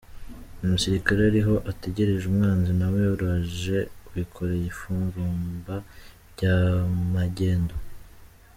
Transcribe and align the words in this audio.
Umusirikare 0.63 1.19
ari 1.29 1.39
aho 1.43 1.55
ategereje 1.71 2.23
umwanzi, 2.27 2.71
nawe 2.79 2.99
uraje 3.15 3.77
wikoreye 4.11 4.59
ibifurumba 4.63 5.75
bya 6.31 6.55
magendu. 7.13 7.75